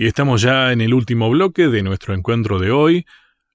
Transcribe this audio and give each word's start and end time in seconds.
Y 0.00 0.06
estamos 0.06 0.42
ya 0.42 0.70
en 0.70 0.80
el 0.80 0.94
último 0.94 1.28
bloque 1.28 1.66
de 1.66 1.82
nuestro 1.82 2.14
encuentro 2.14 2.60
de 2.60 2.70
hoy, 2.70 3.04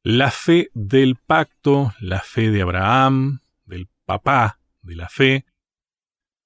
la 0.04 0.30
fe 0.30 0.70
del 0.74 1.16
pacto, 1.16 1.94
la 2.02 2.20
fe 2.20 2.52
de 2.52 2.62
Abraham, 2.62 3.40
del 3.66 3.88
papá 4.04 4.60
de 4.82 4.96
la 4.98 5.08
fe. 5.08 5.46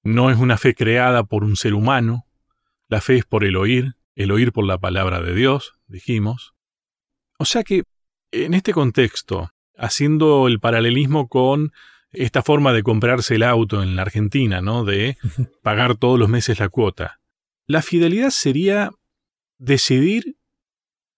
No 0.04 0.30
es 0.30 0.38
una 0.38 0.56
fe 0.56 0.76
creada 0.76 1.24
por 1.24 1.42
un 1.42 1.56
ser 1.56 1.74
humano, 1.74 2.26
la 2.86 3.00
fe 3.00 3.16
es 3.16 3.24
por 3.24 3.42
el 3.44 3.56
oír, 3.56 3.96
el 4.14 4.30
oír 4.30 4.52
por 4.52 4.64
la 4.64 4.78
palabra 4.78 5.20
de 5.20 5.34
Dios, 5.34 5.74
dijimos. 5.88 6.54
O 7.36 7.44
sea 7.44 7.64
que, 7.64 7.82
en 8.30 8.54
este 8.54 8.72
contexto, 8.72 9.50
haciendo 9.76 10.46
el 10.46 10.60
paralelismo 10.60 11.26
con 11.28 11.72
esta 12.12 12.44
forma 12.44 12.72
de 12.72 12.84
comprarse 12.84 13.34
el 13.34 13.42
auto 13.42 13.82
en 13.82 13.96
la 13.96 14.02
Argentina, 14.02 14.60
¿no? 14.60 14.84
De 14.84 15.18
pagar 15.64 15.96
todos 15.96 16.20
los 16.20 16.28
meses 16.28 16.60
la 16.60 16.68
cuota. 16.68 17.18
La 17.66 17.82
fidelidad 17.82 18.30
sería 18.30 18.92
decidir 19.58 20.36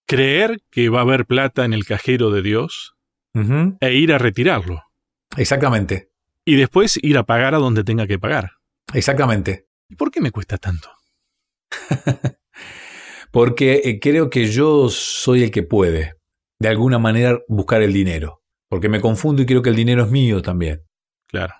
creer 0.07 0.61
que 0.69 0.89
va 0.89 0.99
a 0.99 1.03
haber 1.03 1.25
plata 1.25 1.63
en 1.63 1.73
el 1.73 1.85
cajero 1.85 2.31
de 2.31 2.41
Dios 2.41 2.95
e 3.79 3.93
ir 3.93 4.11
a 4.11 4.17
retirarlo. 4.17 4.83
Exactamente. 5.37 6.11
Y 6.43 6.55
después 6.55 6.99
ir 7.01 7.17
a 7.17 7.23
pagar 7.23 7.55
a 7.55 7.59
donde 7.59 7.83
tenga 7.83 8.07
que 8.07 8.19
pagar. 8.19 8.51
Exactamente. 8.93 9.67
¿Y 9.87 9.95
por 9.95 10.11
qué 10.11 10.19
me 10.19 10.31
cuesta 10.31 10.57
tanto? 10.57 10.89
Porque 13.31 13.81
eh, 13.85 13.99
creo 14.01 14.29
que 14.29 14.47
yo 14.47 14.89
soy 14.89 15.43
el 15.43 15.51
que 15.51 15.63
puede, 15.63 16.15
de 16.59 16.67
alguna 16.67 16.99
manera, 16.99 17.39
buscar 17.47 17.81
el 17.81 17.93
dinero. 17.93 18.43
Porque 18.67 18.89
me 18.89 18.99
confundo 18.99 19.41
y 19.41 19.45
creo 19.45 19.61
que 19.61 19.69
el 19.69 19.75
dinero 19.75 20.03
es 20.03 20.11
mío 20.11 20.41
también. 20.41 20.81
Claro. 21.27 21.53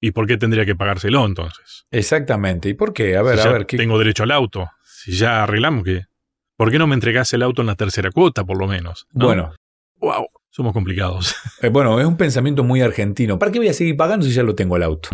¿Y 0.00 0.10
por 0.10 0.26
qué 0.26 0.36
tendría 0.36 0.66
que 0.66 0.74
pagárselo 0.74 1.24
entonces? 1.24 1.86
Exactamente. 1.90 2.68
¿Y 2.68 2.74
por 2.74 2.92
qué? 2.92 3.16
A 3.16 3.22
ver, 3.22 3.40
a 3.40 3.48
ver. 3.50 3.64
¿qué... 3.64 3.78
Tengo 3.78 3.98
derecho 3.98 4.24
al 4.24 4.32
auto. 4.32 4.68
Si 4.82 5.12
ya 5.12 5.44
arreglamos 5.44 5.84
que 5.84 6.02
¿Por 6.64 6.70
qué 6.70 6.78
no 6.78 6.86
me 6.86 6.94
entregás 6.94 7.30
el 7.34 7.42
auto 7.42 7.60
en 7.60 7.66
la 7.66 7.74
tercera 7.74 8.10
cuota, 8.10 8.42
por 8.42 8.56
lo 8.56 8.66
menos? 8.66 9.06
Bueno. 9.12 9.52
Wow, 9.96 10.28
somos 10.48 10.72
complicados. 10.72 11.36
Eh, 11.60 11.68
bueno, 11.68 12.00
es 12.00 12.06
un 12.06 12.16
pensamiento 12.16 12.64
muy 12.64 12.80
argentino. 12.80 13.38
¿Para 13.38 13.52
qué 13.52 13.58
voy 13.58 13.68
a 13.68 13.74
seguir 13.74 13.98
pagando 13.98 14.24
si 14.24 14.32
ya 14.32 14.42
lo 14.42 14.54
tengo 14.54 14.78
el 14.78 14.82
auto? 14.82 15.10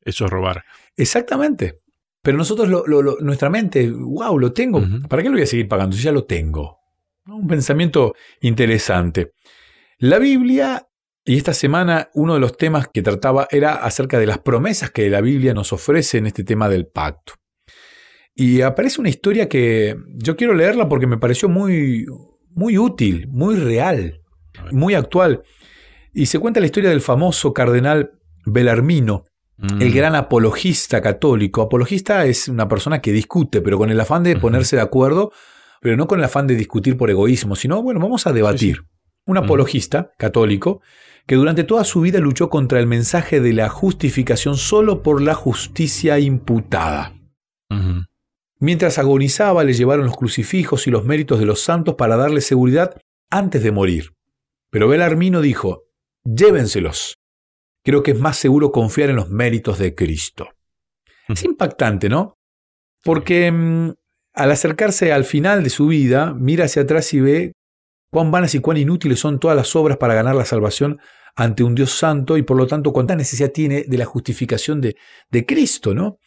Eso 0.00 0.24
es 0.24 0.30
robar. 0.32 0.64
Exactamente. 0.96 1.82
Pero 2.20 2.36
nosotros, 2.36 2.68
nuestra 3.20 3.48
mente, 3.48 3.88
wow, 3.92 4.36
lo 4.36 4.52
tengo. 4.52 4.82
¿Para 5.08 5.22
qué 5.22 5.28
lo 5.28 5.36
voy 5.36 5.42
a 5.42 5.46
seguir 5.46 5.68
pagando 5.68 5.94
si 5.94 6.02
ya 6.02 6.10
lo 6.10 6.24
tengo? 6.24 6.80
Un 7.28 7.46
pensamiento 7.46 8.16
interesante. 8.40 9.34
La 9.98 10.18
Biblia, 10.18 10.88
y 11.24 11.36
esta 11.36 11.54
semana 11.54 12.10
uno 12.14 12.34
de 12.34 12.40
los 12.40 12.56
temas 12.56 12.88
que 12.92 13.02
trataba 13.02 13.46
era 13.52 13.74
acerca 13.74 14.18
de 14.18 14.26
las 14.26 14.38
promesas 14.38 14.90
que 14.90 15.08
la 15.08 15.20
Biblia 15.20 15.54
nos 15.54 15.72
ofrece 15.72 16.18
en 16.18 16.26
este 16.26 16.42
tema 16.42 16.68
del 16.68 16.88
pacto. 16.88 17.34
Y 18.34 18.62
aparece 18.62 19.00
una 19.00 19.10
historia 19.10 19.48
que 19.48 19.96
yo 20.16 20.36
quiero 20.36 20.54
leerla 20.54 20.88
porque 20.88 21.06
me 21.06 21.18
pareció 21.18 21.48
muy, 21.48 22.06
muy 22.50 22.78
útil, 22.78 23.28
muy 23.28 23.56
real, 23.56 24.20
muy 24.70 24.94
actual. 24.94 25.42
Y 26.14 26.26
se 26.26 26.38
cuenta 26.38 26.60
la 26.60 26.66
historia 26.66 26.90
del 26.90 27.00
famoso 27.00 27.52
cardenal 27.52 28.12
Belarmino, 28.44 29.24
el 29.58 29.90
mm. 29.90 29.94
gran 29.94 30.14
apologista 30.14 31.00
católico. 31.00 31.62
Apologista 31.62 32.24
es 32.26 32.48
una 32.48 32.68
persona 32.68 33.00
que 33.00 33.12
discute, 33.12 33.60
pero 33.60 33.78
con 33.78 33.90
el 33.90 34.00
afán 34.00 34.22
de 34.22 34.36
ponerse 34.36 34.76
de 34.76 34.82
acuerdo, 34.82 35.32
pero 35.80 35.96
no 35.96 36.06
con 36.06 36.18
el 36.18 36.24
afán 36.24 36.46
de 36.46 36.54
discutir 36.54 36.96
por 36.96 37.10
egoísmo, 37.10 37.54
sino, 37.54 37.82
bueno, 37.82 38.00
vamos 38.00 38.26
a 38.26 38.32
debatir. 38.32 38.84
Un 39.24 39.36
apologista 39.36 40.10
católico 40.18 40.80
que 41.26 41.36
durante 41.36 41.62
toda 41.64 41.84
su 41.84 42.00
vida 42.00 42.18
luchó 42.18 42.50
contra 42.50 42.80
el 42.80 42.86
mensaje 42.86 43.40
de 43.40 43.52
la 43.52 43.68
justificación 43.68 44.56
solo 44.56 45.02
por 45.02 45.22
la 45.22 45.34
justicia 45.34 46.18
imputada. 46.18 47.14
Mientras 48.62 49.00
agonizaba 49.00 49.64
le 49.64 49.72
llevaron 49.72 50.06
los 50.06 50.16
crucifijos 50.16 50.86
y 50.86 50.92
los 50.92 51.04
méritos 51.04 51.40
de 51.40 51.46
los 51.46 51.64
santos 51.64 51.96
para 51.96 52.16
darle 52.16 52.40
seguridad 52.40 52.96
antes 53.28 53.64
de 53.64 53.72
morir. 53.72 54.12
Pero 54.70 54.86
Belarmino 54.86 55.40
dijo, 55.40 55.82
llévenselos. 56.22 57.16
Creo 57.84 58.04
que 58.04 58.12
es 58.12 58.20
más 58.20 58.36
seguro 58.36 58.70
confiar 58.70 59.10
en 59.10 59.16
los 59.16 59.30
méritos 59.30 59.80
de 59.80 59.96
Cristo. 59.96 60.50
Es 61.26 61.42
impactante, 61.42 62.08
¿no? 62.08 62.34
Porque 63.02 63.50
mm, 63.50 63.94
al 64.34 64.52
acercarse 64.52 65.12
al 65.12 65.24
final 65.24 65.64
de 65.64 65.70
su 65.70 65.88
vida, 65.88 66.32
mira 66.32 66.66
hacia 66.66 66.82
atrás 66.82 67.12
y 67.14 67.20
ve 67.20 67.52
cuán 68.12 68.30
vanas 68.30 68.54
y 68.54 68.60
cuán 68.60 68.76
inútiles 68.76 69.18
son 69.18 69.40
todas 69.40 69.56
las 69.56 69.74
obras 69.74 69.98
para 69.98 70.14
ganar 70.14 70.36
la 70.36 70.44
salvación 70.44 71.00
ante 71.34 71.64
un 71.64 71.74
Dios 71.74 71.90
santo 71.98 72.36
y 72.36 72.42
por 72.42 72.56
lo 72.56 72.68
tanto 72.68 72.92
cuánta 72.92 73.16
necesidad 73.16 73.50
tiene 73.50 73.82
de 73.88 73.98
la 73.98 74.04
justificación 74.04 74.80
de, 74.80 74.94
de 75.32 75.44
Cristo, 75.44 75.94
¿no? 75.94 76.20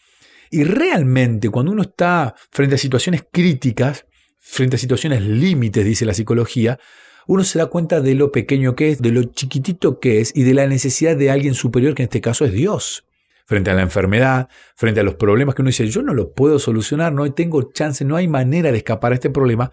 Y 0.51 0.63
realmente 0.63 1.50
cuando 1.50 1.72
uno 1.72 1.83
está 1.83 2.35
frente 2.51 2.75
a 2.75 2.78
situaciones 2.78 3.25
críticas, 3.31 4.06
frente 4.38 4.75
a 4.75 4.79
situaciones 4.79 5.22
límites, 5.22 5.83
dice 5.85 6.06
la 6.06 6.13
psicología, 6.13 6.79
uno 7.28 7.44
se 7.44 7.59
da 7.59 7.67
cuenta 7.67 8.01
de 8.01 8.13
lo 8.16 8.31
pequeño 8.31 8.75
que 8.75 8.91
es, 8.91 9.01
de 9.01 9.11
lo 9.11 9.23
chiquitito 9.23 10.00
que 10.00 10.22
es 10.22 10.31
y 10.35 10.44
de 10.44 10.53
la 10.53 10.67
necesidad 10.67 11.17
de 11.17 11.31
alguien 11.31 11.55
superior, 11.55 11.95
que 11.95 12.03
en 12.03 12.07
este 12.07 12.22
caso 12.22 12.45
es 12.45 12.53
Dios. 12.53 13.05
Frente 13.47 13.72
a 13.72 13.73
la 13.73 13.81
enfermedad, 13.81 14.50
frente 14.75 15.00
a 15.00 15.03
los 15.03 15.16
problemas 15.16 15.55
que 15.55 15.61
uno 15.61 15.69
dice, 15.69 15.88
yo 15.88 16.01
no 16.01 16.13
lo 16.13 16.34
puedo 16.34 16.59
solucionar, 16.59 17.13
no 17.13 17.31
tengo 17.34 17.72
chance, 17.72 18.05
no 18.05 18.16
hay 18.16 18.28
manera 18.28 18.72
de 18.72 18.78
escapar 18.78 19.11
a 19.11 19.16
este 19.16 19.29
problema, 19.29 19.72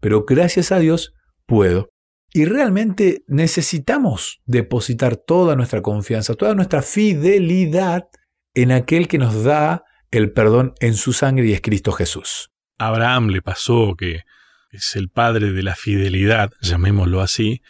pero 0.00 0.24
gracias 0.24 0.72
a 0.72 0.78
Dios 0.78 1.14
puedo. 1.46 1.90
Y 2.32 2.44
realmente 2.44 3.22
necesitamos 3.26 4.42
depositar 4.44 5.16
toda 5.16 5.56
nuestra 5.56 5.82
confianza, 5.82 6.34
toda 6.34 6.54
nuestra 6.54 6.82
fidelidad 6.82 8.08
en 8.54 8.72
aquel 8.72 9.08
que 9.08 9.18
nos 9.18 9.44
da 9.44 9.84
el 10.10 10.32
perdón 10.32 10.74
en 10.80 10.94
su 10.94 11.12
sangre 11.12 11.46
y 11.46 11.52
es 11.52 11.60
Cristo 11.60 11.92
Jesús. 11.92 12.50
A 12.78 12.88
Abraham 12.88 13.28
le 13.28 13.42
pasó 13.42 13.94
que 13.96 14.22
es 14.70 14.96
el 14.96 15.08
padre 15.08 15.52
de 15.52 15.62
la 15.62 15.74
fidelidad, 15.74 16.52
llamémoslo 16.60 17.20
así, 17.20 17.62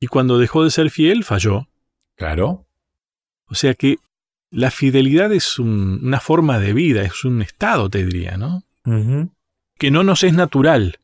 y 0.00 0.06
cuando 0.06 0.38
dejó 0.38 0.64
de 0.64 0.70
ser 0.70 0.90
fiel 0.90 1.24
falló. 1.24 1.68
Claro. 2.16 2.66
O 3.46 3.54
sea 3.54 3.74
que 3.74 3.96
la 4.50 4.70
fidelidad 4.70 5.32
es 5.32 5.58
una 5.58 6.20
forma 6.20 6.58
de 6.58 6.72
vida, 6.72 7.02
es 7.02 7.24
un 7.24 7.42
estado, 7.42 7.90
te 7.90 8.04
diría, 8.04 8.36
¿no? 8.36 8.64
Que 9.76 9.90
no 9.90 10.02
nos 10.04 10.24
es 10.24 10.32
natural. 10.32 10.98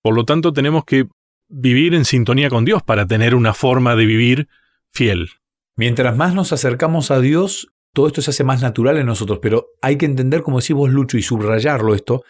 Por 0.00 0.14
lo 0.14 0.24
tanto, 0.24 0.52
tenemos 0.52 0.84
que 0.84 1.08
vivir 1.48 1.94
en 1.94 2.04
sintonía 2.04 2.50
con 2.50 2.64
Dios 2.64 2.82
para 2.82 3.06
tener 3.06 3.34
una 3.34 3.54
forma 3.54 3.96
de 3.96 4.06
vivir 4.06 4.48
fiel. 4.92 5.30
Mientras 5.74 6.16
más 6.16 6.34
nos 6.34 6.52
acercamos 6.52 7.10
a 7.10 7.20
Dios, 7.20 7.68
todo 7.98 8.06
esto 8.06 8.22
se 8.22 8.30
hace 8.30 8.44
más 8.44 8.62
natural 8.62 8.96
en 8.98 9.06
nosotros, 9.06 9.40
pero 9.42 9.70
hay 9.82 9.96
que 9.96 10.06
entender, 10.06 10.42
como 10.42 10.60
decís 10.60 10.76
vos, 10.76 10.88
Lucho, 10.88 11.18
y 11.18 11.22
subrayarlo 11.22 11.96
esto, 11.96 12.22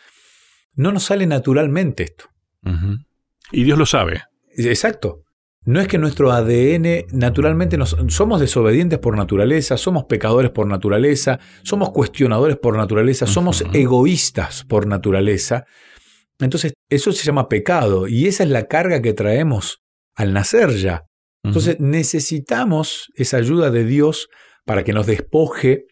no 0.76 0.92
nos 0.92 1.04
sale 1.04 1.26
naturalmente 1.26 2.04
esto. 2.04 2.24
Y 3.52 3.64
Dios 3.64 3.78
lo 3.78 3.84
sabe. 3.84 4.22
Exacto. 4.56 5.24
No 5.66 5.78
es 5.78 5.86
que 5.86 5.98
nuestro 5.98 6.32
ADN 6.32 7.04
naturalmente 7.12 7.76
nos, 7.76 7.98
somos 8.08 8.40
desobedientes 8.40 8.98
por 8.98 9.14
naturaleza, 9.14 9.76
somos 9.76 10.04
pecadores 10.04 10.52
por 10.52 10.66
naturaleza, 10.66 11.38
somos 11.64 11.90
cuestionadores 11.90 12.56
por 12.56 12.74
naturaleza, 12.74 13.26
somos 13.26 13.62
egoístas 13.74 14.64
por 14.64 14.86
naturaleza. 14.86 15.66
Entonces, 16.38 16.72
eso 16.88 17.12
se 17.12 17.26
llama 17.26 17.50
pecado 17.50 18.08
y 18.08 18.26
esa 18.26 18.42
es 18.42 18.48
la 18.48 18.68
carga 18.68 19.02
que 19.02 19.12
traemos 19.12 19.82
al 20.14 20.32
nacer 20.32 20.70
ya. 20.78 21.04
Entonces, 21.44 21.78
necesitamos 21.78 23.12
esa 23.16 23.36
ayuda 23.36 23.70
de 23.70 23.84
Dios 23.84 24.30
para 24.68 24.84
que 24.84 24.92
nos 24.92 25.06
despoje 25.06 25.86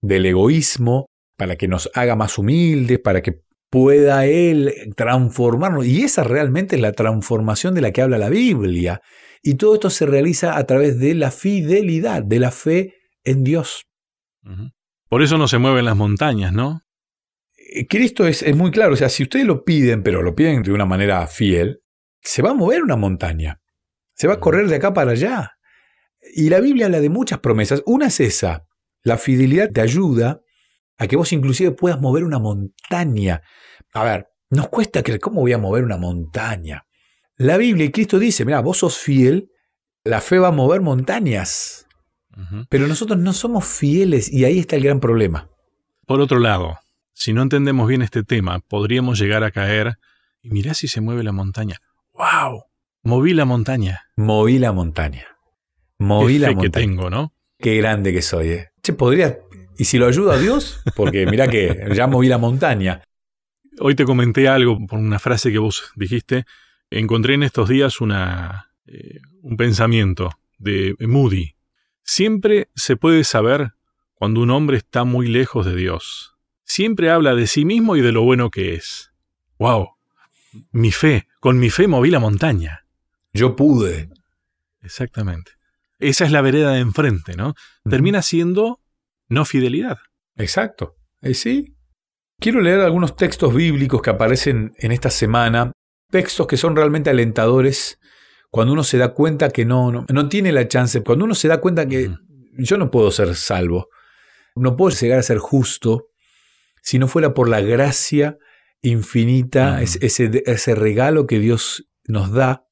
del 0.00 0.24
egoísmo, 0.24 1.10
para 1.36 1.56
que 1.56 1.68
nos 1.68 1.90
haga 1.92 2.16
más 2.16 2.38
humildes, 2.38 2.98
para 2.98 3.20
que 3.20 3.42
pueda 3.68 4.24
Él 4.24 4.72
transformarnos. 4.96 5.84
Y 5.84 6.02
esa 6.02 6.24
realmente 6.24 6.76
es 6.76 6.82
la 6.82 6.92
transformación 6.92 7.74
de 7.74 7.82
la 7.82 7.92
que 7.92 8.00
habla 8.00 8.16
la 8.16 8.30
Biblia. 8.30 9.02
Y 9.42 9.56
todo 9.56 9.74
esto 9.74 9.90
se 9.90 10.06
realiza 10.06 10.56
a 10.56 10.64
través 10.64 10.98
de 10.98 11.14
la 11.14 11.30
fidelidad, 11.30 12.22
de 12.22 12.38
la 12.38 12.50
fe 12.50 12.94
en 13.22 13.44
Dios. 13.44 13.84
Por 15.10 15.22
eso 15.22 15.36
no 15.36 15.46
se 15.46 15.58
mueven 15.58 15.84
las 15.84 15.96
montañas, 15.96 16.54
¿no? 16.54 16.80
Eh, 17.74 17.86
Cristo 17.86 18.26
es, 18.26 18.42
es, 18.42 18.56
muy 18.56 18.70
claro, 18.70 18.94
o 18.94 18.96
sea, 18.96 19.10
si 19.10 19.24
ustedes 19.24 19.44
lo 19.44 19.62
piden, 19.62 20.02
pero 20.02 20.22
lo 20.22 20.34
piden 20.34 20.62
de 20.62 20.72
una 20.72 20.86
manera 20.86 21.26
fiel, 21.26 21.80
se 22.22 22.40
va 22.40 22.52
a 22.52 22.54
mover 22.54 22.82
una 22.82 22.96
montaña, 22.96 23.60
se 24.14 24.26
va 24.26 24.34
a 24.34 24.40
correr 24.40 24.68
de 24.68 24.76
acá 24.76 24.94
para 24.94 25.10
allá. 25.10 25.52
Y 26.34 26.48
la 26.48 26.60
Biblia 26.60 26.86
habla 26.86 27.00
de 27.00 27.08
muchas 27.08 27.40
promesas. 27.40 27.82
Una 27.86 28.06
es 28.06 28.20
esa. 28.20 28.66
La 29.02 29.18
fidelidad 29.18 29.70
te 29.70 29.80
ayuda 29.80 30.40
a 30.98 31.06
que 31.06 31.16
vos 31.16 31.32
inclusive 31.32 31.72
puedas 31.72 32.00
mover 32.00 32.24
una 32.24 32.38
montaña. 32.38 33.42
A 33.92 34.04
ver, 34.04 34.28
nos 34.50 34.68
cuesta 34.68 35.02
creer 35.02 35.20
cómo 35.20 35.40
voy 35.40 35.52
a 35.52 35.58
mover 35.58 35.84
una 35.84 35.96
montaña. 35.96 36.86
La 37.36 37.56
Biblia 37.56 37.86
y 37.86 37.90
Cristo 37.90 38.18
dice, 38.18 38.44
mira, 38.44 38.60
vos 38.60 38.78
sos 38.78 38.98
fiel, 38.98 39.50
la 40.04 40.20
fe 40.20 40.38
va 40.38 40.48
a 40.48 40.52
mover 40.52 40.80
montañas. 40.80 41.86
Pero 42.70 42.86
nosotros 42.86 43.18
no 43.18 43.32
somos 43.32 43.66
fieles 43.66 44.32
y 44.32 44.44
ahí 44.44 44.58
está 44.58 44.76
el 44.76 44.84
gran 44.84 45.00
problema. 45.00 45.50
Por 46.06 46.20
otro 46.20 46.38
lado, 46.38 46.78
si 47.12 47.32
no 47.32 47.42
entendemos 47.42 47.88
bien 47.88 48.02
este 48.02 48.24
tema, 48.24 48.60
podríamos 48.60 49.18
llegar 49.18 49.44
a 49.44 49.50
caer 49.50 49.98
y 50.40 50.50
mirá 50.50 50.74
si 50.74 50.88
se 50.88 51.00
mueve 51.00 51.22
la 51.22 51.32
montaña. 51.32 51.76
¡Wow! 52.14 52.64
Moví 53.02 53.34
la 53.34 53.44
montaña. 53.44 54.06
Moví 54.16 54.58
la 54.58 54.72
montaña. 54.72 55.31
Moví 56.02 56.38
la 56.38 56.54
que 56.54 56.70
tengo, 56.70 57.08
¿no? 57.08 57.32
Qué 57.58 57.76
grande 57.76 58.12
que 58.12 58.22
soy, 58.22 58.48
eh. 58.48 58.68
Che, 58.82 58.92
podría. 58.92 59.38
¿Y 59.78 59.84
si 59.84 59.98
lo 59.98 60.06
ayuda 60.06 60.34
a 60.34 60.38
Dios? 60.38 60.82
Porque 60.96 61.26
mira 61.26 61.48
que 61.48 61.88
ya 61.94 62.06
moví 62.06 62.28
la 62.28 62.38
montaña. 62.38 63.02
Hoy 63.78 63.94
te 63.94 64.04
comenté 64.04 64.48
algo 64.48 64.78
por 64.86 64.98
una 64.98 65.18
frase 65.18 65.50
que 65.50 65.58
vos 65.58 65.92
dijiste. 65.96 66.44
Encontré 66.90 67.34
en 67.34 67.42
estos 67.42 67.68
días 67.68 68.00
una, 68.00 68.70
eh, 68.86 69.20
un 69.40 69.56
pensamiento 69.56 70.30
de 70.58 70.94
Moody. 71.00 71.54
Siempre 72.02 72.68
se 72.74 72.96
puede 72.96 73.24
saber 73.24 73.72
cuando 74.14 74.40
un 74.42 74.50
hombre 74.50 74.76
está 74.76 75.04
muy 75.04 75.28
lejos 75.28 75.64
de 75.64 75.74
Dios. 75.74 76.36
Siempre 76.64 77.10
habla 77.10 77.34
de 77.34 77.46
sí 77.46 77.64
mismo 77.64 77.96
y 77.96 78.02
de 78.02 78.12
lo 78.12 78.22
bueno 78.22 78.50
que 78.50 78.74
es. 78.74 79.12
¡Wow! 79.58 79.90
Mi 80.70 80.90
fe, 80.90 81.28
con 81.40 81.58
mi 81.58 81.70
fe 81.70 81.86
moví 81.86 82.10
la 82.10 82.18
montaña. 82.18 82.86
Yo 83.32 83.56
pude. 83.56 84.10
Exactamente. 84.82 85.52
Esa 86.02 86.24
es 86.24 86.32
la 86.32 86.42
vereda 86.42 86.72
de 86.72 86.80
enfrente, 86.80 87.36
¿no? 87.36 87.54
Termina 87.88 88.22
siendo 88.22 88.80
no 89.28 89.44
fidelidad. 89.44 89.98
Exacto. 90.36 90.96
¿Eh, 91.20 91.34
sí. 91.34 91.76
Quiero 92.40 92.60
leer 92.60 92.80
algunos 92.80 93.14
textos 93.14 93.54
bíblicos 93.54 94.02
que 94.02 94.10
aparecen 94.10 94.74
en 94.78 94.90
esta 94.90 95.10
semana, 95.10 95.70
textos 96.10 96.46
que 96.48 96.56
son 96.56 96.74
realmente 96.74 97.08
alentadores 97.10 98.00
cuando 98.50 98.72
uno 98.72 98.84
se 98.84 98.98
da 98.98 99.14
cuenta 99.14 99.48
que 99.50 99.64
no, 99.64 99.92
no, 99.92 100.28
tiene 100.28 100.52
la 100.52 100.68
chance, 100.68 101.02
cuando 101.02 101.24
uno 101.24 101.34
se 101.34 101.48
da 101.48 101.60
cuenta 101.60 101.86
que 101.86 102.10
yo 102.58 102.76
no 102.76 102.90
puedo 102.90 103.10
ser 103.10 103.34
salvo, 103.34 103.88
no 104.56 104.76
puedo 104.76 104.94
llegar 104.94 105.20
a 105.20 105.22
ser 105.22 105.38
justo 105.38 106.08
si 106.82 106.98
no 106.98 107.08
fuera 107.08 107.32
por 107.32 107.48
la 107.48 107.60
gracia 107.60 108.36
infinita, 108.82 109.80
ese, 109.80 110.42
ese 110.44 110.74
regalo 110.74 111.26
que 111.26 111.38
Dios 111.38 111.86
nos 112.04 112.32
da, 112.32 112.66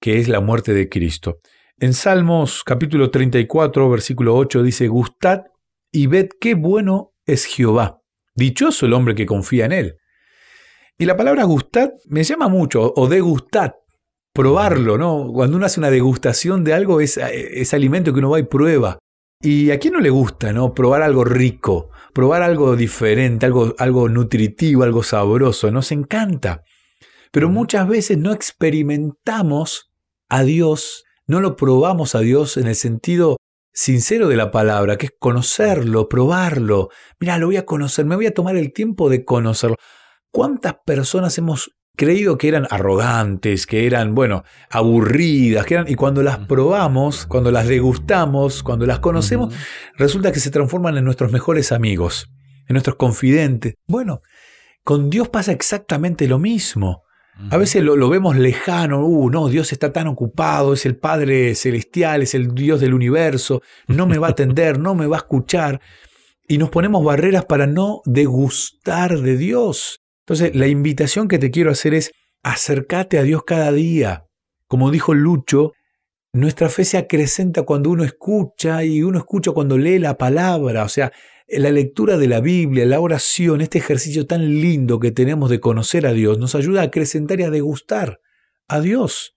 que 0.00 0.18
es 0.18 0.28
la 0.28 0.40
muerte 0.40 0.74
de 0.74 0.88
Cristo. 0.88 1.38
En 1.80 1.92
Salmos 1.92 2.62
capítulo 2.62 3.10
34, 3.10 3.90
versículo 3.90 4.36
8 4.36 4.62
dice, 4.62 4.86
Gustad 4.86 5.42
y 5.90 6.06
ved 6.06 6.28
qué 6.40 6.54
bueno 6.54 7.14
es 7.26 7.46
Jehová. 7.46 8.00
Dichoso 8.36 8.86
el 8.86 8.92
hombre 8.92 9.16
que 9.16 9.26
confía 9.26 9.64
en 9.64 9.72
él. 9.72 9.96
Y 10.96 11.04
la 11.06 11.16
palabra 11.16 11.42
gustad 11.42 11.90
me 12.06 12.22
llama 12.22 12.46
mucho, 12.46 12.92
o 12.94 13.08
degustad, 13.08 13.72
probarlo, 14.32 14.98
¿no? 14.98 15.32
Cuando 15.32 15.56
uno 15.56 15.66
hace 15.66 15.80
una 15.80 15.90
degustación 15.90 16.62
de 16.62 16.74
algo, 16.74 17.00
es, 17.00 17.16
es 17.16 17.74
alimento 17.74 18.12
que 18.12 18.20
uno 18.20 18.30
va 18.30 18.38
y 18.38 18.44
prueba. 18.44 19.00
¿Y 19.40 19.72
a 19.72 19.80
quién 19.80 19.94
no 19.94 20.00
le 20.00 20.10
gusta, 20.10 20.52
no? 20.52 20.74
Probar 20.74 21.02
algo 21.02 21.24
rico, 21.24 21.90
probar 22.12 22.42
algo 22.42 22.76
diferente, 22.76 23.46
algo, 23.46 23.74
algo 23.78 24.08
nutritivo, 24.08 24.84
algo 24.84 25.02
sabroso, 25.02 25.72
nos 25.72 25.90
encanta. 25.90 26.62
Pero 27.32 27.48
muchas 27.48 27.88
veces 27.88 28.16
no 28.16 28.32
experimentamos 28.32 29.92
a 30.28 30.44
Dios, 30.44 31.03
no 31.26 31.40
lo 31.40 31.56
probamos 31.56 32.14
a 32.14 32.20
Dios 32.20 32.56
en 32.56 32.66
el 32.66 32.74
sentido 32.74 33.36
sincero 33.72 34.28
de 34.28 34.36
la 34.36 34.50
palabra, 34.50 34.96
que 34.96 35.06
es 35.06 35.12
conocerlo, 35.18 36.08
probarlo. 36.08 36.90
Mira, 37.18 37.38
lo 37.38 37.46
voy 37.46 37.56
a 37.56 37.66
conocer, 37.66 38.04
me 38.04 38.16
voy 38.16 38.26
a 38.26 38.34
tomar 38.34 38.56
el 38.56 38.72
tiempo 38.72 39.10
de 39.10 39.24
conocerlo. 39.24 39.76
¿Cuántas 40.30 40.76
personas 40.84 41.36
hemos 41.38 41.70
creído 41.96 42.38
que 42.38 42.48
eran 42.48 42.66
arrogantes, 42.70 43.66
que 43.66 43.86
eran, 43.86 44.14
bueno, 44.14 44.44
aburridas, 44.70 45.64
que 45.66 45.74
eran, 45.74 45.88
y 45.88 45.94
cuando 45.94 46.22
las 46.22 46.38
probamos, 46.38 47.26
cuando 47.26 47.50
las 47.50 47.68
degustamos, 47.68 48.62
cuando 48.62 48.86
las 48.86 48.98
conocemos, 48.98 49.54
resulta 49.96 50.32
que 50.32 50.40
se 50.40 50.50
transforman 50.50 50.96
en 50.96 51.04
nuestros 51.04 51.32
mejores 51.32 51.72
amigos, 51.72 52.28
en 52.68 52.74
nuestros 52.74 52.96
confidentes. 52.96 53.74
Bueno, 53.86 54.20
con 54.82 55.10
Dios 55.10 55.28
pasa 55.28 55.52
exactamente 55.52 56.26
lo 56.26 56.38
mismo. 56.38 57.03
A 57.50 57.56
veces 57.56 57.82
lo, 57.82 58.08
vemos 58.08 58.36
lejano, 58.36 59.04
uh, 59.04 59.28
no, 59.28 59.48
Dios 59.48 59.72
está 59.72 59.92
tan 59.92 60.06
ocupado, 60.06 60.72
es 60.72 60.86
el 60.86 60.96
Padre 60.96 61.54
Celestial, 61.56 62.22
es 62.22 62.34
el 62.34 62.54
Dios 62.54 62.80
del 62.80 62.94
universo, 62.94 63.60
no 63.88 64.06
me 64.06 64.18
va 64.18 64.28
a 64.28 64.30
atender, 64.30 64.78
no 64.78 64.94
me 64.94 65.06
va 65.06 65.16
a 65.16 65.18
escuchar. 65.18 65.80
Y 66.46 66.58
nos 66.58 66.70
ponemos 66.70 67.04
barreras 67.04 67.44
para 67.44 67.66
no 67.66 68.02
degustar 68.04 69.18
de 69.18 69.36
Dios. 69.36 70.00
Entonces, 70.26 70.54
la 70.54 70.68
invitación 70.68 71.26
que 71.26 71.38
te 71.38 71.50
quiero 71.50 71.70
hacer 71.70 71.94
es 71.94 72.12
acércate 72.42 73.18
a 73.18 73.22
Dios 73.22 73.42
cada 73.44 73.72
día. 73.72 74.26
Como 74.68 74.90
dijo 74.90 75.12
Lucho, 75.12 75.72
nuestra 76.34 76.68
fe 76.68 76.84
se 76.84 76.98
acrecenta 76.98 77.62
cuando 77.62 77.90
uno 77.90 78.02
escucha 78.02 78.82
y 78.82 79.02
uno 79.02 79.18
escucha 79.18 79.52
cuando 79.52 79.78
lee 79.78 80.00
la 80.00 80.18
palabra. 80.18 80.82
O 80.82 80.88
sea, 80.88 81.12
la 81.46 81.70
lectura 81.70 82.18
de 82.18 82.26
la 82.26 82.40
Biblia, 82.40 82.84
la 82.86 82.98
oración, 82.98 83.60
este 83.60 83.78
ejercicio 83.78 84.26
tan 84.26 84.60
lindo 84.60 84.98
que 84.98 85.12
tenemos 85.12 85.48
de 85.48 85.60
conocer 85.60 86.08
a 86.08 86.12
Dios, 86.12 86.38
nos 86.38 86.56
ayuda 86.56 86.80
a 86.80 86.86
acrecentar 86.86 87.38
y 87.38 87.44
a 87.44 87.50
degustar 87.50 88.20
a 88.66 88.80
Dios. 88.80 89.36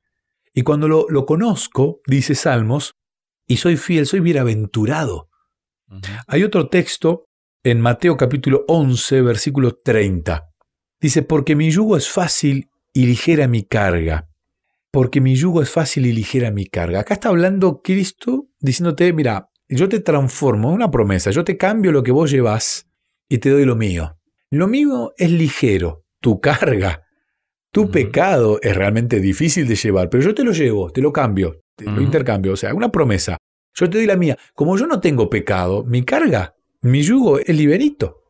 Y 0.53 0.63
cuando 0.63 0.87
lo, 0.87 1.05
lo 1.07 1.27
conozco, 1.27 2.01
dice 2.07 2.33
Salmos, 2.33 2.95
y 3.45 3.57
soy 3.57 3.77
fiel, 3.77 4.07
soy 4.07 4.19
bienaventurado. 4.19 5.29
Hay 6.25 6.43
otro 6.43 6.67
texto 6.67 7.25
en 7.63 7.79
Mateo 7.79 8.17
capítulo 8.17 8.65
11, 8.67 9.21
versículo 9.21 9.75
30. 9.75 10.49
Dice, 10.99 11.21
porque 11.21 11.55
mi 11.55 11.69
yugo 11.69 11.95
es 11.95 12.09
fácil 12.09 12.71
y 12.91 13.05
ligera 13.05 13.47
mi 13.47 13.63
carga. 13.63 14.27
Porque 14.97 15.21
mi 15.21 15.35
yugo 15.35 15.61
es 15.61 15.69
fácil 15.69 16.07
y 16.07 16.11
ligera 16.11 16.49
mi 16.49 16.65
carga. 16.65 17.01
Acá 17.01 17.13
está 17.13 17.29
hablando 17.29 17.83
Cristo 17.83 18.47
diciéndote, 18.59 19.13
mira, 19.13 19.51
yo 19.69 19.87
te 19.87 19.99
transformo, 19.99 20.71
una 20.71 20.89
promesa, 20.89 21.29
yo 21.29 21.43
te 21.43 21.55
cambio 21.55 21.91
lo 21.91 22.01
que 22.01 22.11
vos 22.11 22.31
llevas 22.31 22.89
y 23.29 23.37
te 23.37 23.51
doy 23.51 23.63
lo 23.63 23.75
mío. 23.75 24.17
Lo 24.49 24.67
mío 24.67 25.13
es 25.15 25.29
ligero, 25.29 26.03
tu 26.19 26.41
carga, 26.41 27.03
tu 27.71 27.91
pecado 27.91 28.57
es 28.63 28.75
realmente 28.75 29.19
difícil 29.19 29.67
de 29.67 29.75
llevar, 29.75 30.09
pero 30.09 30.23
yo 30.23 30.33
te 30.33 30.43
lo 30.43 30.51
llevo, 30.51 30.89
te 30.89 31.01
lo 31.01 31.13
cambio, 31.13 31.61
te 31.75 31.85
lo 31.85 32.01
intercambio, 32.01 32.53
o 32.53 32.57
sea, 32.57 32.73
una 32.73 32.91
promesa. 32.91 33.37
Yo 33.75 33.87
te 33.91 33.99
doy 33.99 34.07
la 34.07 34.17
mía. 34.17 34.35
Como 34.55 34.79
yo 34.79 34.87
no 34.87 34.99
tengo 34.99 35.29
pecado, 35.29 35.83
mi 35.83 36.03
carga, 36.05 36.55
mi 36.81 37.03
yugo 37.03 37.37
es 37.37 37.55
liberito. 37.55 38.23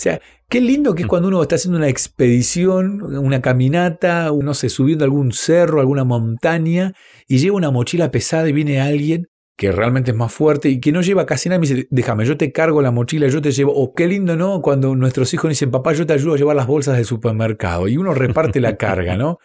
O 0.00 0.02
sea, 0.02 0.18
qué 0.48 0.62
lindo 0.62 0.94
que 0.94 1.02
es 1.02 1.06
mm. 1.06 1.10
cuando 1.10 1.28
uno 1.28 1.42
está 1.42 1.56
haciendo 1.56 1.76
una 1.76 1.90
expedición, 1.90 3.02
una 3.02 3.42
caminata, 3.42 4.30
no 4.32 4.54
sé, 4.54 4.70
subiendo 4.70 5.04
algún 5.04 5.30
cerro, 5.32 5.78
alguna 5.78 6.04
montaña, 6.04 6.94
y 7.28 7.36
lleva 7.36 7.58
una 7.58 7.70
mochila 7.70 8.10
pesada 8.10 8.48
y 8.48 8.54
viene 8.54 8.80
alguien 8.80 9.26
que 9.58 9.70
realmente 9.72 10.12
es 10.12 10.16
más 10.16 10.32
fuerte 10.32 10.70
y 10.70 10.80
que 10.80 10.90
no 10.90 11.02
lleva 11.02 11.26
casi 11.26 11.50
nada, 11.50 11.58
me 11.58 11.66
dice, 11.66 11.86
déjame, 11.90 12.24
yo 12.24 12.38
te 12.38 12.50
cargo 12.50 12.80
la 12.80 12.90
mochila, 12.90 13.28
yo 13.28 13.42
te 13.42 13.52
llevo, 13.52 13.74
o 13.74 13.92
qué 13.92 14.06
lindo, 14.06 14.36
¿no? 14.36 14.62
Cuando 14.62 14.96
nuestros 14.96 15.34
hijos 15.34 15.50
dicen, 15.50 15.70
papá, 15.70 15.92
yo 15.92 16.06
te 16.06 16.14
ayudo 16.14 16.32
a 16.32 16.38
llevar 16.38 16.56
las 16.56 16.66
bolsas 16.66 16.96
del 16.96 17.04
supermercado 17.04 17.86
y 17.86 17.98
uno 17.98 18.14
reparte 18.14 18.58
la 18.58 18.78
carga, 18.78 19.18
¿no? 19.18 19.36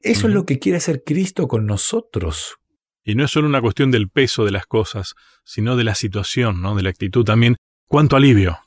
Eso 0.00 0.28
es 0.28 0.32
lo 0.32 0.46
que 0.46 0.60
quiere 0.60 0.78
hacer 0.78 1.02
Cristo 1.04 1.48
con 1.48 1.66
nosotros. 1.66 2.58
Y 3.02 3.16
no 3.16 3.24
es 3.24 3.32
solo 3.32 3.48
una 3.48 3.60
cuestión 3.60 3.90
del 3.90 4.08
peso 4.08 4.44
de 4.44 4.52
las 4.52 4.66
cosas, 4.66 5.14
sino 5.42 5.74
de 5.74 5.82
la 5.82 5.96
situación, 5.96 6.62
¿no? 6.62 6.76
De 6.76 6.84
la 6.84 6.90
actitud 6.90 7.24
también. 7.24 7.56
¿Cuánto 7.88 8.14
alivio? 8.14 8.58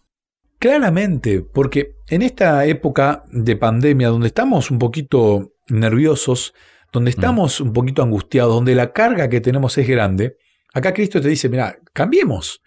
Claramente, 0.62 1.41
porque 1.41 1.96
en 2.08 2.22
esta 2.22 2.65
época 2.65 3.25
de 3.32 3.58
pandemia, 3.58 4.08
donde 4.08 4.27
estamos 4.27 4.72
un 4.72 4.80
poquito 4.80 5.51
nerviosos, 5.68 6.53
donde 6.94 7.10
mm. 7.10 7.15
estamos 7.18 7.60
un 7.60 7.74
poquito 7.74 8.01
angustiados, 8.01 8.53
donde 8.53 8.75
la 8.75 8.94
carga 8.94 9.27
que 9.27 9.41
tenemos 9.41 9.77
es 9.77 9.88
grande, 9.88 10.38
Acá 10.74 10.94
Cristo 10.94 11.20
te 11.20 11.27
dice, 11.27 11.50
mira, 11.50 11.77
cambiemos, 11.94 12.62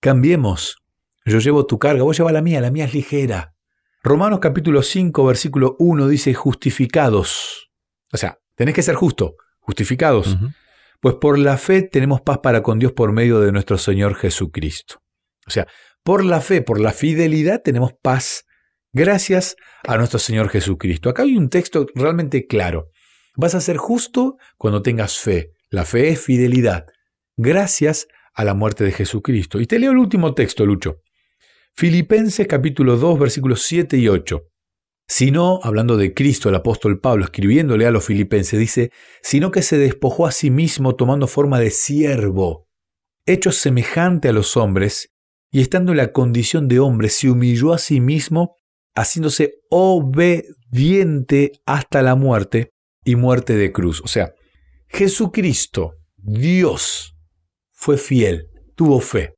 cambiemos. 0.00 0.76
Yo 1.24 1.38
llevo 1.38 1.64
tu 1.66 1.78
carga, 1.78 2.02
vos 2.02 2.16
llevas 2.16 2.34
la 2.34 2.42
mía, 2.42 2.60
la 2.60 2.70
mía 2.70 2.84
es 2.84 2.92
ligera. 2.92 3.54
Romanos 4.02 4.40
capítulo 4.40 4.82
5, 4.82 5.24
versículo 5.24 5.74
1 5.78 6.06
dice, 6.08 6.34
justificados. 6.34 7.70
O 8.12 8.18
sea, 8.18 8.38
tenés 8.54 8.74
que 8.74 8.82
ser 8.82 8.94
justo, 8.94 9.36
justificados. 9.58 10.36
Pues 11.00 11.14
por 11.14 11.38
la 11.38 11.56
fe 11.56 11.82
tenemos 11.82 12.20
paz 12.20 12.38
para 12.38 12.62
con 12.62 12.78
Dios 12.78 12.92
por 12.92 13.12
medio 13.12 13.40
de 13.40 13.52
nuestro 13.52 13.78
Señor 13.78 14.14
Jesucristo. 14.16 15.00
O 15.46 15.50
sea, 15.50 15.66
por 16.06 16.24
la 16.24 16.40
fe, 16.40 16.62
por 16.62 16.78
la 16.80 16.92
fidelidad 16.92 17.62
tenemos 17.62 17.92
paz 18.00 18.44
gracias 18.92 19.56
a 19.82 19.96
nuestro 19.96 20.20
Señor 20.20 20.50
Jesucristo. 20.50 21.10
Acá 21.10 21.24
hay 21.24 21.36
un 21.36 21.50
texto 21.50 21.84
realmente 21.96 22.46
claro. 22.46 22.90
Vas 23.34 23.56
a 23.56 23.60
ser 23.60 23.76
justo 23.76 24.36
cuando 24.56 24.82
tengas 24.82 25.18
fe. 25.18 25.50
La 25.68 25.84
fe 25.84 26.10
es 26.10 26.20
fidelidad 26.20 26.86
gracias 27.36 28.06
a 28.34 28.44
la 28.44 28.54
muerte 28.54 28.84
de 28.84 28.92
Jesucristo. 28.92 29.58
Y 29.58 29.66
te 29.66 29.80
leo 29.80 29.90
el 29.90 29.98
último 29.98 30.32
texto, 30.32 30.64
Lucho. 30.64 31.00
Filipenses 31.74 32.46
capítulo 32.46 32.96
2 32.96 33.18
versículos 33.18 33.62
7 33.62 33.98
y 33.98 34.06
8. 34.06 34.44
Sino, 35.08 35.58
hablando 35.64 35.96
de 35.96 36.14
Cristo, 36.14 36.50
el 36.50 36.54
apóstol 36.54 37.00
Pablo, 37.00 37.24
escribiéndole 37.24 37.84
a 37.84 37.90
los 37.90 38.04
filipenses, 38.04 38.60
dice, 38.60 38.92
sino 39.22 39.50
que 39.50 39.62
se 39.62 39.76
despojó 39.76 40.28
a 40.28 40.30
sí 40.30 40.50
mismo 40.50 40.94
tomando 40.94 41.26
forma 41.26 41.58
de 41.58 41.70
siervo, 41.70 42.68
hecho 43.26 43.50
semejante 43.50 44.28
a 44.28 44.32
los 44.32 44.56
hombres, 44.56 45.15
y 45.56 45.62
estando 45.62 45.92
en 45.92 45.96
la 45.96 46.12
condición 46.12 46.68
de 46.68 46.80
hombre, 46.80 47.08
se 47.08 47.30
humilló 47.30 47.72
a 47.72 47.78
sí 47.78 47.98
mismo, 47.98 48.56
haciéndose 48.94 49.54
obediente 49.70 51.52
hasta 51.64 52.02
la 52.02 52.14
muerte 52.14 52.72
y 53.06 53.16
muerte 53.16 53.56
de 53.56 53.72
cruz. 53.72 54.02
O 54.04 54.06
sea, 54.06 54.34
Jesucristo, 54.86 55.94
Dios, 56.18 57.16
fue 57.72 57.96
fiel, 57.96 58.48
tuvo 58.74 59.00
fe. 59.00 59.32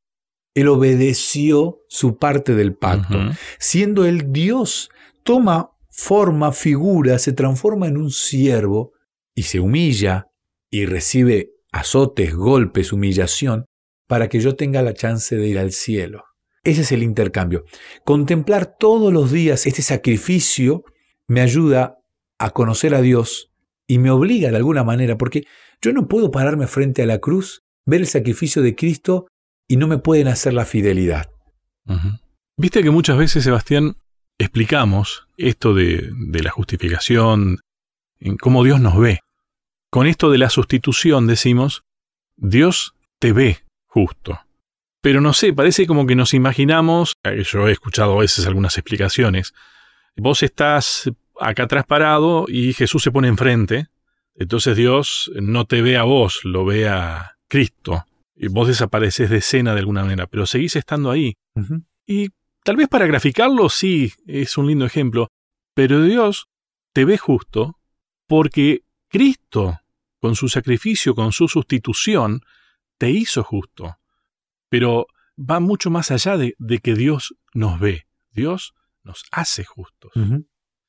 Él 0.56 0.66
obedeció 0.66 1.82
su 1.88 2.18
parte 2.18 2.56
del 2.56 2.74
pacto. 2.74 3.16
Siendo 3.60 4.04
el 4.04 4.32
Dios, 4.32 4.90
toma 5.22 5.70
forma, 5.88 6.50
figura, 6.50 7.20
se 7.20 7.32
transforma 7.32 7.86
en 7.86 7.96
un 7.96 8.10
siervo 8.10 8.90
y 9.36 9.44
se 9.44 9.60
humilla 9.60 10.26
y 10.68 10.84
recibe 10.84 11.52
azotes, 11.70 12.34
golpes, 12.34 12.92
humillación, 12.92 13.67
para 14.08 14.28
que 14.28 14.40
yo 14.40 14.56
tenga 14.56 14.82
la 14.82 14.94
chance 14.94 15.36
de 15.36 15.46
ir 15.46 15.58
al 15.58 15.70
cielo. 15.70 16.24
Ese 16.64 16.80
es 16.80 16.90
el 16.90 17.04
intercambio. 17.04 17.64
Contemplar 18.04 18.76
todos 18.78 19.12
los 19.12 19.30
días 19.30 19.66
este 19.66 19.82
sacrificio 19.82 20.82
me 21.28 21.40
ayuda 21.40 21.98
a 22.38 22.50
conocer 22.50 22.94
a 22.94 23.00
Dios 23.00 23.52
y 23.86 23.98
me 23.98 24.10
obliga 24.10 24.50
de 24.50 24.56
alguna 24.56 24.82
manera, 24.82 25.16
porque 25.16 25.44
yo 25.80 25.92
no 25.92 26.08
puedo 26.08 26.30
pararme 26.30 26.66
frente 26.66 27.02
a 27.02 27.06
la 27.06 27.18
cruz, 27.18 27.62
ver 27.86 28.00
el 28.00 28.06
sacrificio 28.06 28.62
de 28.62 28.74
Cristo 28.74 29.28
y 29.68 29.76
no 29.76 29.86
me 29.86 29.98
pueden 29.98 30.28
hacer 30.28 30.54
la 30.54 30.64
fidelidad. 30.64 31.30
Viste 32.56 32.82
que 32.82 32.90
muchas 32.90 33.16
veces, 33.16 33.44
Sebastián, 33.44 33.96
explicamos 34.38 35.26
esto 35.36 35.74
de, 35.74 36.10
de 36.12 36.42
la 36.42 36.50
justificación, 36.50 37.58
en 38.20 38.36
cómo 38.36 38.64
Dios 38.64 38.80
nos 38.80 38.98
ve. 38.98 39.20
Con 39.90 40.06
esto 40.06 40.30
de 40.30 40.38
la 40.38 40.50
sustitución 40.50 41.26
decimos, 41.26 41.84
Dios 42.36 42.94
te 43.20 43.32
ve 43.32 43.58
justo. 43.98 44.40
Pero 45.00 45.20
no 45.20 45.32
sé, 45.32 45.52
parece 45.52 45.86
como 45.86 46.06
que 46.06 46.14
nos 46.14 46.34
imaginamos, 46.34 47.14
eh, 47.24 47.42
yo 47.44 47.68
he 47.68 47.72
escuchado 47.72 48.16
a 48.16 48.20
veces 48.20 48.46
algunas 48.46 48.76
explicaciones, 48.78 49.54
vos 50.16 50.42
estás 50.42 51.10
acá 51.40 51.64
atrás 51.64 51.84
parado 51.86 52.46
y 52.48 52.72
Jesús 52.72 53.02
se 53.02 53.10
pone 53.10 53.28
enfrente, 53.28 53.88
entonces 54.34 54.76
Dios 54.76 55.30
no 55.40 55.64
te 55.66 55.82
ve 55.82 55.96
a 55.96 56.04
vos, 56.04 56.40
lo 56.44 56.64
ve 56.64 56.88
a 56.88 57.36
Cristo. 57.48 58.04
Y 58.36 58.46
vos 58.46 58.68
desapareces 58.68 59.30
de 59.30 59.38
escena 59.38 59.74
de 59.74 59.80
alguna 59.80 60.02
manera, 60.02 60.28
pero 60.28 60.46
seguís 60.46 60.76
estando 60.76 61.10
ahí. 61.10 61.34
Y 62.06 62.28
tal 62.62 62.76
vez 62.76 62.86
para 62.86 63.08
graficarlo 63.08 63.68
sí 63.68 64.12
es 64.28 64.56
un 64.56 64.68
lindo 64.68 64.86
ejemplo, 64.86 65.26
pero 65.74 66.00
Dios 66.02 66.46
te 66.92 67.04
ve 67.04 67.18
justo 67.18 67.80
porque 68.28 68.82
Cristo, 69.08 69.80
con 70.20 70.36
su 70.36 70.48
sacrificio, 70.48 71.16
con 71.16 71.32
su 71.32 71.48
sustitución, 71.48 72.42
te 72.98 73.10
hizo 73.10 73.42
justo. 73.42 73.96
Pero 74.68 75.06
va 75.38 75.60
mucho 75.60 75.90
más 75.90 76.10
allá 76.10 76.36
de, 76.36 76.54
que 76.82 76.94
Dios 76.94 77.34
nos 77.54 77.80
ve. 77.80 78.06
Dios 78.30 78.74
nos 79.02 79.24
hace 79.30 79.64
justos. 79.64 80.12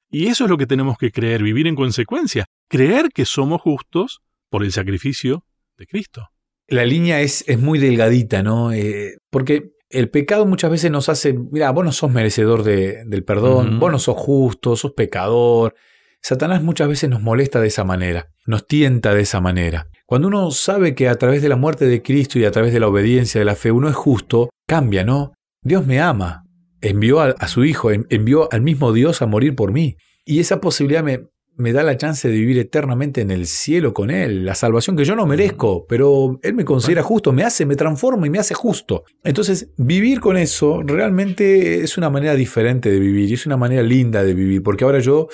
Y 0.09 0.27
eso 0.27 0.45
es 0.45 0.49
lo 0.49 0.57
que 0.57 0.65
tenemos 0.65 0.97
que 0.97 1.11
creer, 1.11 1.43
vivir 1.43 1.67
en 1.67 1.75
consecuencia, 1.75 2.45
creer 2.67 3.09
que 3.13 3.25
somos 3.25 3.61
justos 3.61 4.21
por 4.49 4.63
el 4.63 4.71
sacrificio 4.71 5.45
de 5.77 5.85
Cristo. 5.85 6.29
La 6.67 6.85
línea 6.85 7.21
es, 7.21 7.43
es 7.47 7.59
muy 7.59 7.79
delgadita, 7.79 8.43
¿no? 8.43 8.71
Eh, 8.71 9.17
porque 9.29 9.71
el 9.89 10.09
pecado 10.09 10.45
muchas 10.45 10.71
veces 10.71 10.91
nos 10.91 11.09
hace, 11.09 11.33
mira, 11.33 11.71
vos 11.71 11.85
no 11.85 11.91
sos 11.91 12.11
merecedor 12.11 12.63
del 12.63 13.23
perdón, 13.23 13.79
vos 13.79 13.91
no 13.91 13.99
sos 13.99 14.17
justo, 14.17 14.75
sos 14.75 14.93
pecador. 14.93 15.75
Satanás 16.21 16.61
muchas 16.61 16.87
veces 16.87 17.09
nos 17.09 17.21
molesta 17.21 17.61
de 17.61 17.67
esa 17.67 17.83
manera, 17.83 18.27
nos 18.45 18.67
tienta 18.67 19.13
de 19.13 19.21
esa 19.21 19.39
manera. 19.41 19.87
Cuando 20.05 20.27
uno 20.27 20.51
sabe 20.51 20.95
que 20.95 21.07
a 21.07 21.15
través 21.15 21.41
de 21.41 21.49
la 21.49 21.55
muerte 21.55 21.85
de 21.85 22.01
Cristo 22.01 22.39
y 22.39 22.45
a 22.45 22.51
través 22.51 22.73
de 22.73 22.79
la 22.79 22.87
obediencia 22.87 23.39
de 23.39 23.45
la 23.45 23.55
fe 23.55 23.71
uno 23.71 23.89
es 23.89 23.95
justo, 23.95 24.49
cambia, 24.67 25.03
¿no? 25.03 25.33
Dios 25.63 25.85
me 25.85 25.99
ama, 25.99 26.43
envió 26.81 27.21
a, 27.21 27.47
su 27.47 27.63
Hijo, 27.63 27.91
envió 27.91 28.51
al 28.51 28.61
mismo 28.61 28.93
Dios 28.93 29.21
a 29.21 29.27
morir 29.27 29.55
por 29.55 29.71
mí. 29.71 29.97
Y 30.25 30.39
esa 30.39 30.61
posibilidad 30.61 31.03
me, 31.03 31.27
me 31.59 31.73
da 31.73 31.83
la 31.83 31.97
chance 31.97 32.27
de 32.27 32.33
vivir 32.33 32.57
eternamente 32.57 33.21
en 33.21 33.31
el 33.31 33.45
cielo 33.45 33.93
con 33.93 34.09
Él, 34.09 34.45
la 34.45 34.55
salvación 34.55 34.95
que 34.95 35.03
yo 35.03 35.15
no 35.15 35.25
merezco, 35.25 35.85
pero 35.87 36.39
Él 36.41 36.53
me 36.53 36.63
considera 36.63 37.03
justo, 37.03 37.33
me 37.33 37.43
hace, 37.43 37.65
me 37.65 37.75
transforma 37.75 38.25
y 38.25 38.29
me 38.29 38.39
hace 38.39 38.53
justo. 38.53 39.03
Entonces, 39.23 39.71
vivir 39.77 40.21
con 40.21 40.37
eso 40.37 40.81
realmente 40.83 41.83
es 41.83 41.97
una 41.97 42.09
manera 42.09 42.35
diferente 42.35 42.89
de 42.89 42.99
vivir 42.99 43.29
y 43.29 43.33
es 43.33 43.45
una 43.45 43.57
manera 43.57 43.83
linda 43.83 44.23
de 44.23 44.33
vivir, 44.33 44.63
porque 44.63 44.85
ahora 44.85 44.99
yo 44.99 45.27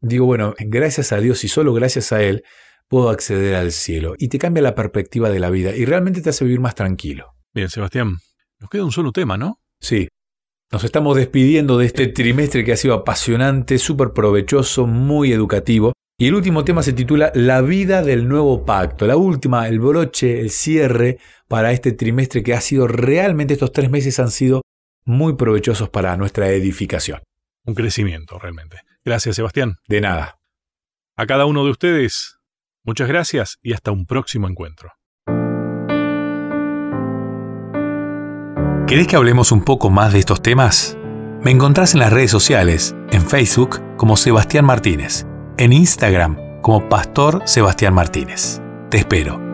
digo, 0.00 0.26
bueno, 0.26 0.54
gracias 0.58 1.12
a 1.12 1.20
Dios 1.20 1.44
y 1.44 1.48
solo 1.48 1.72
gracias 1.72 2.12
a 2.12 2.22
Él 2.22 2.44
puedo 2.88 3.10
acceder 3.10 3.54
al 3.54 3.72
cielo. 3.72 4.14
Y 4.18 4.28
te 4.28 4.38
cambia 4.38 4.62
la 4.62 4.74
perspectiva 4.74 5.30
de 5.30 5.38
la 5.38 5.50
vida 5.50 5.74
y 5.74 5.84
realmente 5.84 6.20
te 6.20 6.30
hace 6.30 6.44
vivir 6.44 6.60
más 6.60 6.74
tranquilo. 6.74 7.34
Bien, 7.54 7.68
Sebastián, 7.68 8.18
nos 8.58 8.68
queda 8.68 8.84
un 8.84 8.92
solo 8.92 9.12
tema, 9.12 9.36
¿no? 9.36 9.60
Sí. 9.80 10.08
Nos 10.72 10.84
estamos 10.84 11.16
despidiendo 11.16 11.78
de 11.78 11.86
este 11.86 12.06
trimestre 12.08 12.64
que 12.64 12.72
ha 12.72 12.76
sido 12.76 12.94
apasionante, 12.94 13.78
súper 13.78 14.12
provechoso, 14.12 14.86
muy 14.86 15.32
educativo. 15.32 15.92
Y 16.18 16.26
el 16.26 16.34
último 16.34 16.64
tema 16.64 16.82
se 16.82 16.92
titula 16.92 17.32
La 17.34 17.62
vida 17.62 18.02
del 18.02 18.28
nuevo 18.28 18.64
pacto. 18.64 19.06
La 19.06 19.16
última, 19.16 19.66
el 19.68 19.80
broche, 19.80 20.40
el 20.40 20.50
cierre 20.50 21.18
para 21.48 21.72
este 21.72 21.92
trimestre 21.92 22.42
que 22.42 22.54
ha 22.54 22.60
sido 22.60 22.86
realmente, 22.86 23.54
estos 23.54 23.72
tres 23.72 23.90
meses 23.90 24.20
han 24.20 24.30
sido 24.30 24.62
muy 25.04 25.34
provechosos 25.34 25.88
para 25.88 26.16
nuestra 26.16 26.50
edificación. 26.50 27.20
Un 27.64 27.74
crecimiento, 27.74 28.38
realmente. 28.38 28.78
Gracias, 29.04 29.36
Sebastián. 29.36 29.76
De 29.88 30.00
nada. 30.00 30.38
A 31.16 31.26
cada 31.26 31.46
uno 31.46 31.64
de 31.64 31.70
ustedes, 31.70 32.38
muchas 32.84 33.08
gracias 33.08 33.58
y 33.62 33.72
hasta 33.72 33.90
un 33.90 34.06
próximo 34.06 34.48
encuentro. 34.48 34.92
¿Querés 38.86 39.06
que 39.06 39.16
hablemos 39.16 39.52
un 39.52 39.62
poco 39.62 39.90
más 39.90 40.12
de 40.12 40.18
estos 40.18 40.42
temas? 40.42 40.96
Me 41.42 41.50
encontrás 41.52 41.94
en 41.94 42.00
las 42.00 42.12
redes 42.12 42.30
sociales, 42.30 42.94
en 43.12 43.26
Facebook 43.26 43.80
como 43.96 44.16
Sebastián 44.16 44.64
Martínez, 44.64 45.26
en 45.58 45.72
Instagram 45.72 46.60
como 46.60 46.88
Pastor 46.88 47.42
Sebastián 47.46 47.94
Martínez. 47.94 48.60
Te 48.90 48.98
espero. 48.98 49.49